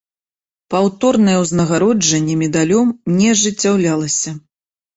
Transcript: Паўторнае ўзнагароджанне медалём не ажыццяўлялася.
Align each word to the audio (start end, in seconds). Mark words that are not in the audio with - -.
Паўторнае 0.73 1.35
ўзнагароджанне 1.43 2.39
медалём 2.43 2.87
не 3.21 3.31
ажыццяўлялася. 3.37 4.37